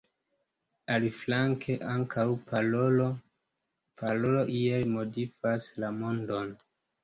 Aliflanke 0.95 1.75
ankaŭ 1.91 2.25
parolo 2.49 3.15
iel 4.57 4.91
modifas 4.99 5.73
la 5.85 5.97
mondon. 6.03 6.55